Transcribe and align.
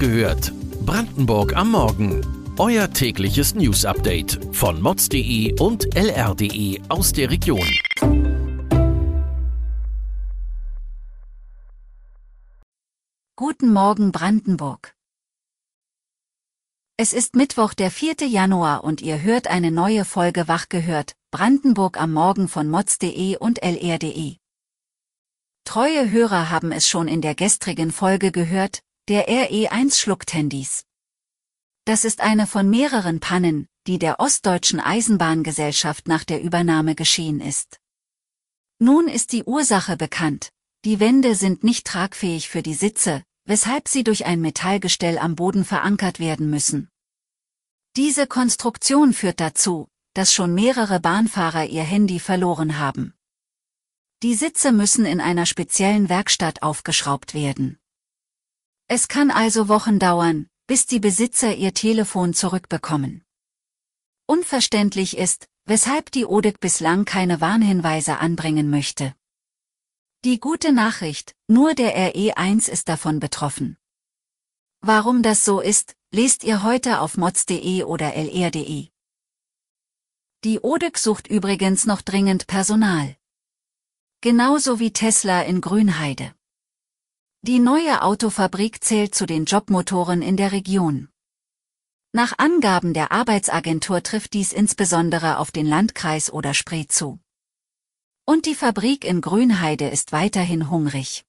gehört. 0.00 0.52
Brandenburg 0.86 1.54
am 1.54 1.72
Morgen. 1.72 2.54
Euer 2.58 2.90
tägliches 2.90 3.54
News-Update 3.54 4.40
von 4.50 4.80
mods.de 4.80 5.60
und 5.60 5.94
lr.de 5.94 6.80
aus 6.88 7.12
der 7.12 7.30
Region. 7.30 7.68
Guten 13.36 13.72
Morgen 13.72 14.10
Brandenburg. 14.10 14.94
Es 16.96 17.12
ist 17.12 17.36
Mittwoch, 17.36 17.74
der 17.74 17.90
4. 17.90 18.26
Januar 18.26 18.84
und 18.84 19.02
ihr 19.02 19.20
hört 19.20 19.48
eine 19.48 19.70
neue 19.70 20.06
Folge 20.06 20.48
Wach 20.48 20.70
gehört, 20.70 21.12
Brandenburg 21.30 22.00
am 22.00 22.12
Morgen 22.14 22.48
von 22.48 22.70
mods.de 22.70 23.36
und 23.36 23.62
lr.de. 23.62 24.36
Treue 25.64 26.10
Hörer 26.10 26.48
haben 26.48 26.72
es 26.72 26.88
schon 26.88 27.06
in 27.06 27.20
der 27.20 27.34
gestrigen 27.34 27.92
Folge 27.92 28.32
gehört, 28.32 28.80
der 29.10 29.26
RE1 29.28 29.98
schluckt 29.98 30.32
Handys. 30.34 30.84
Das 31.84 32.04
ist 32.04 32.20
eine 32.20 32.46
von 32.46 32.70
mehreren 32.70 33.18
Pannen, 33.18 33.66
die 33.88 33.98
der 33.98 34.20
Ostdeutschen 34.20 34.78
Eisenbahngesellschaft 34.78 36.06
nach 36.06 36.22
der 36.22 36.40
Übernahme 36.40 36.94
geschehen 36.94 37.40
ist. 37.40 37.80
Nun 38.78 39.08
ist 39.08 39.32
die 39.32 39.42
Ursache 39.42 39.96
bekannt. 39.96 40.52
Die 40.84 41.00
Wände 41.00 41.34
sind 41.34 41.64
nicht 41.64 41.88
tragfähig 41.88 42.48
für 42.48 42.62
die 42.62 42.74
Sitze, 42.74 43.24
weshalb 43.46 43.88
sie 43.88 44.04
durch 44.04 44.26
ein 44.26 44.40
Metallgestell 44.40 45.18
am 45.18 45.34
Boden 45.34 45.64
verankert 45.64 46.20
werden 46.20 46.48
müssen. 46.48 46.88
Diese 47.96 48.28
Konstruktion 48.28 49.12
führt 49.12 49.40
dazu, 49.40 49.88
dass 50.14 50.32
schon 50.32 50.54
mehrere 50.54 51.00
Bahnfahrer 51.00 51.66
ihr 51.66 51.82
Handy 51.82 52.20
verloren 52.20 52.78
haben. 52.78 53.14
Die 54.22 54.36
Sitze 54.36 54.70
müssen 54.70 55.04
in 55.04 55.20
einer 55.20 55.46
speziellen 55.46 56.08
Werkstatt 56.08 56.62
aufgeschraubt 56.62 57.34
werden. 57.34 57.80
Es 58.92 59.06
kann 59.06 59.30
also 59.30 59.68
Wochen 59.68 60.00
dauern, 60.00 60.48
bis 60.66 60.84
die 60.84 60.98
Besitzer 60.98 61.54
ihr 61.54 61.72
Telefon 61.72 62.34
zurückbekommen. 62.34 63.22
Unverständlich 64.26 65.16
ist, 65.16 65.48
weshalb 65.64 66.10
die 66.10 66.26
ODEC 66.26 66.58
bislang 66.58 67.04
keine 67.04 67.40
Warnhinweise 67.40 68.18
anbringen 68.18 68.68
möchte. 68.68 69.14
Die 70.24 70.40
gute 70.40 70.72
Nachricht, 70.72 71.36
nur 71.46 71.74
der 71.74 71.94
RE1 72.12 72.68
ist 72.68 72.88
davon 72.88 73.20
betroffen. 73.20 73.78
Warum 74.80 75.22
das 75.22 75.44
so 75.44 75.60
ist, 75.60 75.94
lest 76.10 76.42
ihr 76.42 76.64
heute 76.64 76.98
auf 76.98 77.16
mods.de 77.16 77.84
oder 77.84 78.16
lr.de. 78.16 78.88
Die 80.42 80.60
ODEC 80.60 80.98
sucht 80.98 81.28
übrigens 81.28 81.86
noch 81.86 82.02
dringend 82.02 82.48
Personal. 82.48 83.16
Genauso 84.20 84.80
wie 84.80 84.92
Tesla 84.92 85.42
in 85.42 85.60
Grünheide. 85.60 86.34
Die 87.42 87.58
neue 87.58 88.02
Autofabrik 88.02 88.84
zählt 88.84 89.14
zu 89.14 89.24
den 89.24 89.46
Jobmotoren 89.46 90.20
in 90.20 90.36
der 90.36 90.52
Region. 90.52 91.08
Nach 92.12 92.34
Angaben 92.36 92.92
der 92.92 93.12
Arbeitsagentur 93.12 94.02
trifft 94.02 94.34
dies 94.34 94.52
insbesondere 94.52 95.38
auf 95.38 95.50
den 95.50 95.64
Landkreis 95.64 96.30
oder 96.30 96.52
Spree 96.52 96.86
zu. 96.86 97.18
Und 98.26 98.44
die 98.44 98.54
Fabrik 98.54 99.06
in 99.06 99.22
Grünheide 99.22 99.88
ist 99.88 100.12
weiterhin 100.12 100.68
hungrig. 100.68 101.24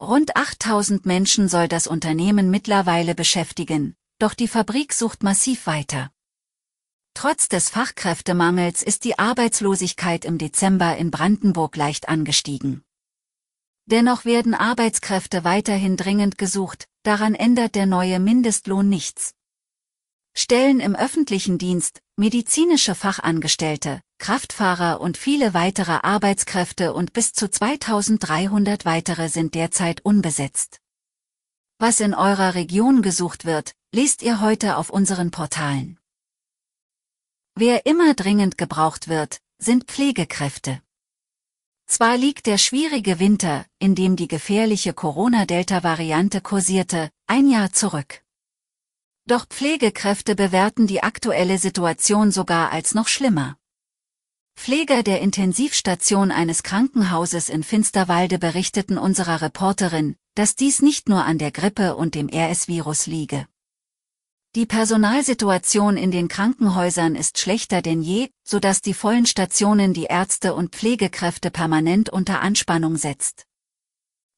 Rund 0.00 0.34
8000 0.34 1.04
Menschen 1.04 1.46
soll 1.46 1.68
das 1.68 1.86
Unternehmen 1.86 2.50
mittlerweile 2.50 3.14
beschäftigen, 3.14 3.94
doch 4.18 4.32
die 4.32 4.48
Fabrik 4.48 4.94
sucht 4.94 5.22
massiv 5.22 5.66
weiter. 5.66 6.10
Trotz 7.12 7.50
des 7.50 7.68
Fachkräftemangels 7.68 8.82
ist 8.82 9.04
die 9.04 9.18
Arbeitslosigkeit 9.18 10.24
im 10.24 10.38
Dezember 10.38 10.96
in 10.96 11.10
Brandenburg 11.10 11.76
leicht 11.76 12.08
angestiegen. 12.08 12.82
Dennoch 13.86 14.24
werden 14.24 14.54
Arbeitskräfte 14.54 15.44
weiterhin 15.44 15.96
dringend 15.96 16.38
gesucht, 16.38 16.86
daran 17.02 17.34
ändert 17.34 17.74
der 17.74 17.86
neue 17.86 18.20
Mindestlohn 18.20 18.88
nichts. 18.88 19.34
Stellen 20.34 20.80
im 20.80 20.94
öffentlichen 20.94 21.58
Dienst, 21.58 22.00
medizinische 22.16 22.94
Fachangestellte, 22.94 24.00
Kraftfahrer 24.18 25.00
und 25.00 25.16
viele 25.18 25.52
weitere 25.52 25.98
Arbeitskräfte 26.02 26.94
und 26.94 27.12
bis 27.12 27.32
zu 27.32 27.50
2300 27.50 28.84
weitere 28.84 29.28
sind 29.28 29.54
derzeit 29.54 30.04
unbesetzt. 30.04 30.80
Was 31.78 32.00
in 32.00 32.14
eurer 32.14 32.54
Region 32.54 33.02
gesucht 33.02 33.44
wird, 33.44 33.72
lest 33.92 34.22
ihr 34.22 34.40
heute 34.40 34.76
auf 34.76 34.88
unseren 34.88 35.32
Portalen. 35.32 35.98
Wer 37.56 37.84
immer 37.84 38.14
dringend 38.14 38.56
gebraucht 38.56 39.08
wird, 39.08 39.40
sind 39.58 39.84
Pflegekräfte. 39.84 40.80
Zwar 41.92 42.16
liegt 42.16 42.46
der 42.46 42.56
schwierige 42.56 43.18
Winter, 43.18 43.66
in 43.78 43.94
dem 43.94 44.16
die 44.16 44.26
gefährliche 44.26 44.94
Corona-Delta-Variante 44.94 46.40
kursierte, 46.40 47.10
ein 47.26 47.50
Jahr 47.50 47.70
zurück. 47.74 48.22
Doch 49.26 49.44
Pflegekräfte 49.46 50.34
bewerten 50.34 50.86
die 50.86 51.02
aktuelle 51.02 51.58
Situation 51.58 52.30
sogar 52.30 52.72
als 52.72 52.94
noch 52.94 53.08
schlimmer. 53.08 53.58
Pfleger 54.56 55.02
der 55.02 55.20
Intensivstation 55.20 56.30
eines 56.30 56.62
Krankenhauses 56.62 57.50
in 57.50 57.62
Finsterwalde 57.62 58.38
berichteten 58.38 58.96
unserer 58.96 59.42
Reporterin, 59.42 60.16
dass 60.34 60.56
dies 60.56 60.80
nicht 60.80 61.10
nur 61.10 61.26
an 61.26 61.36
der 61.36 61.52
Grippe 61.52 61.94
und 61.94 62.14
dem 62.14 62.30
RS-Virus 62.30 63.06
liege. 63.06 63.46
Die 64.54 64.66
Personalsituation 64.66 65.96
in 65.96 66.10
den 66.10 66.28
Krankenhäusern 66.28 67.14
ist 67.14 67.38
schlechter 67.38 67.80
denn 67.80 68.02
je, 68.02 68.28
so 68.44 68.60
dass 68.60 68.82
die 68.82 68.92
vollen 68.92 69.24
Stationen 69.24 69.94
die 69.94 70.04
Ärzte 70.04 70.52
und 70.54 70.76
Pflegekräfte 70.76 71.50
permanent 71.50 72.10
unter 72.10 72.42
Anspannung 72.42 72.96
setzt. 72.96 73.46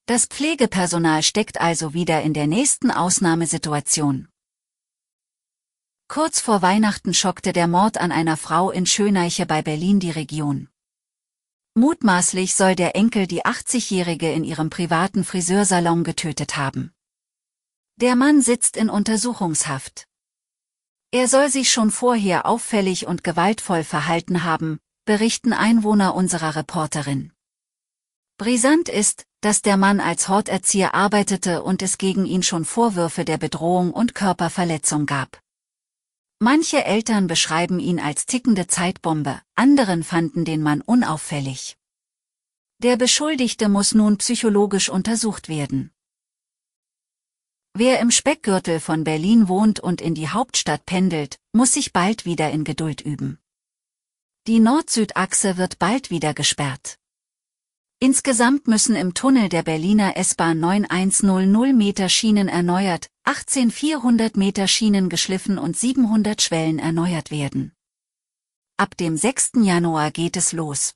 Das 0.06 0.26
Pflegepersonal 0.26 1.24
steckt 1.24 1.60
also 1.60 1.94
wieder 1.94 2.22
in 2.22 2.32
der 2.32 2.46
nächsten 2.46 2.92
Ausnahmesituation. 2.92 4.28
Kurz 6.06 6.38
vor 6.38 6.62
Weihnachten 6.62 7.12
schockte 7.12 7.52
der 7.52 7.66
Mord 7.66 7.98
an 7.98 8.12
einer 8.12 8.36
Frau 8.36 8.70
in 8.70 8.86
Schöneiche 8.86 9.46
bei 9.46 9.62
Berlin 9.62 9.98
die 9.98 10.12
Region. 10.12 10.68
Mutmaßlich 11.74 12.54
soll 12.54 12.76
der 12.76 12.94
Enkel 12.94 13.26
die 13.26 13.44
80-Jährige 13.44 14.30
in 14.30 14.44
ihrem 14.44 14.70
privaten 14.70 15.24
Friseursalon 15.24 16.04
getötet 16.04 16.56
haben. 16.56 16.92
Der 17.96 18.16
Mann 18.16 18.42
sitzt 18.42 18.76
in 18.76 18.90
Untersuchungshaft. 18.90 20.08
Er 21.12 21.28
soll 21.28 21.48
sich 21.48 21.70
schon 21.70 21.92
vorher 21.92 22.44
auffällig 22.44 23.06
und 23.06 23.22
gewaltvoll 23.22 23.84
verhalten 23.84 24.42
haben, 24.42 24.80
berichten 25.04 25.52
Einwohner 25.52 26.16
unserer 26.16 26.56
Reporterin. 26.56 27.32
Brisant 28.36 28.88
ist, 28.88 29.26
dass 29.42 29.62
der 29.62 29.76
Mann 29.76 30.00
als 30.00 30.28
Horterzieher 30.28 30.92
arbeitete 30.92 31.62
und 31.62 31.82
es 31.82 31.96
gegen 31.96 32.26
ihn 32.26 32.42
schon 32.42 32.64
Vorwürfe 32.64 33.24
der 33.24 33.38
Bedrohung 33.38 33.92
und 33.92 34.16
Körperverletzung 34.16 35.06
gab. 35.06 35.40
Manche 36.40 36.84
Eltern 36.84 37.28
beschreiben 37.28 37.78
ihn 37.78 38.00
als 38.00 38.26
tickende 38.26 38.66
Zeitbombe, 38.66 39.40
anderen 39.54 40.02
fanden 40.02 40.44
den 40.44 40.62
Mann 40.62 40.80
unauffällig. 40.80 41.76
Der 42.78 42.96
Beschuldigte 42.96 43.68
muss 43.68 43.94
nun 43.94 44.18
psychologisch 44.18 44.88
untersucht 44.88 45.48
werden. 45.48 45.92
Wer 47.76 47.98
im 47.98 48.12
Speckgürtel 48.12 48.78
von 48.78 49.02
Berlin 49.02 49.48
wohnt 49.48 49.80
und 49.80 50.00
in 50.00 50.14
die 50.14 50.28
Hauptstadt 50.28 50.86
pendelt, 50.86 51.40
muss 51.52 51.72
sich 51.72 51.92
bald 51.92 52.24
wieder 52.24 52.52
in 52.52 52.62
Geduld 52.62 53.00
üben. 53.00 53.40
Die 54.46 54.60
Nord-Süd-Achse 54.60 55.56
wird 55.56 55.80
bald 55.80 56.08
wieder 56.08 56.34
gesperrt. 56.34 57.00
Insgesamt 57.98 58.68
müssen 58.68 58.94
im 58.94 59.12
Tunnel 59.12 59.48
der 59.48 59.64
Berliner 59.64 60.16
S-Bahn 60.16 60.60
9100 60.60 61.74
Meter 61.74 62.08
Schienen 62.08 62.46
erneuert, 62.46 63.08
18400 63.24 64.36
Meter 64.36 64.68
Schienen 64.68 65.08
geschliffen 65.08 65.58
und 65.58 65.76
700 65.76 66.42
Schwellen 66.42 66.78
erneuert 66.78 67.32
werden. 67.32 67.72
Ab 68.76 68.96
dem 68.96 69.16
6. 69.16 69.52
Januar 69.62 70.12
geht 70.12 70.36
es 70.36 70.52
los. 70.52 70.94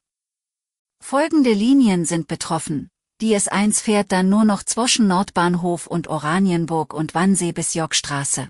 Folgende 1.01 1.55
Linien 1.55 2.05
sind 2.05 2.29
betroffen, 2.29 2.91
die 3.21 3.37
S1 3.37 3.83
fährt 3.83 4.13
dann 4.13 4.29
nur 4.29 4.45
noch 4.45 4.63
zwischen 4.63 5.09
Nordbahnhof 5.09 5.87
und 5.89 6.07
Oranienburg 6.07 6.95
und 6.95 7.15
Wannsee 7.15 7.53
bis 7.53 7.75
Yorkstraße. 7.75 8.49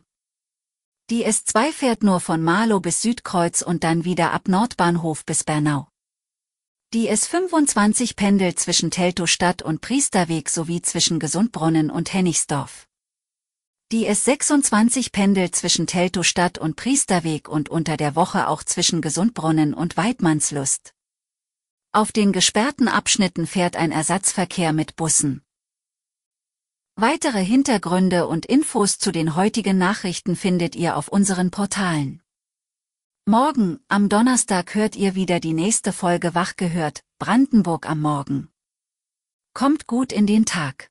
Die 1.08 1.26
S2 1.26 1.72
fährt 1.72 2.02
nur 2.02 2.20
von 2.20 2.42
Marlow 2.42 2.80
bis 2.80 3.00
Südkreuz 3.00 3.62
und 3.62 3.82
dann 3.82 4.04
wieder 4.04 4.32
ab 4.32 4.46
Nordbahnhof 4.46 5.24
bis 5.24 5.42
Bernau. 5.42 5.88
Die 6.92 7.10
S25 7.10 8.14
pendelt 8.14 8.58
zwischen 8.58 8.90
Teltow-Stadt 8.90 9.62
und 9.62 9.80
Priesterweg 9.80 10.50
sowie 10.50 10.82
zwischen 10.82 11.18
Gesundbrunnen 11.18 11.90
und 11.90 12.12
Hennigsdorf. 12.12 12.86
Die 13.90 14.06
S26 14.06 15.12
pendelt 15.12 15.56
zwischen 15.56 15.86
Teltow-Stadt 15.86 16.58
und 16.58 16.76
Priesterweg 16.76 17.48
und 17.48 17.70
unter 17.70 17.96
der 17.96 18.14
Woche 18.16 18.48
auch 18.48 18.62
zwischen 18.62 19.00
Gesundbrunnen 19.00 19.72
und 19.72 19.96
Weidmannslust. 19.96 20.92
Auf 21.92 22.12
den 22.12 22.32
gesperrten 22.32 22.86
Abschnitten 22.86 23.46
fährt 23.46 23.74
ein 23.74 23.92
Ersatzverkehr 23.92 24.74
mit 24.74 24.94
Bussen. 24.96 25.42
Weitere 26.96 27.42
Hintergründe 27.42 28.26
und 28.26 28.44
Infos 28.44 28.98
zu 28.98 29.10
den 29.10 29.36
heutigen 29.36 29.78
Nachrichten 29.78 30.36
findet 30.36 30.76
ihr 30.76 30.96
auf 30.96 31.08
unseren 31.08 31.50
Portalen. 31.50 32.20
Morgen, 33.24 33.78
am 33.88 34.08
Donnerstag 34.08 34.74
hört 34.74 34.96
ihr 34.96 35.14
wieder 35.14 35.40
die 35.40 35.54
nächste 35.54 35.92
Folge 35.92 36.34
Wach 36.34 36.56
gehört, 36.56 37.04
Brandenburg 37.18 37.88
am 37.88 38.00
Morgen. 38.00 38.50
Kommt 39.54 39.86
gut 39.86 40.12
in 40.12 40.26
den 40.26 40.44
Tag. 40.44 40.90